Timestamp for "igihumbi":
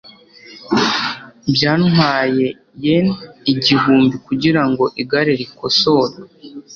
3.53-4.15